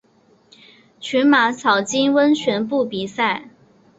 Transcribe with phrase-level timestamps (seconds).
[0.99, 3.51] 群马草津温泉部比赛。